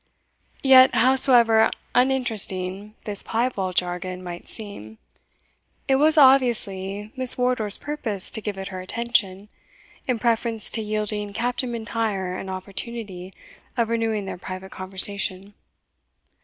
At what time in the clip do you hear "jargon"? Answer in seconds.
3.75-4.23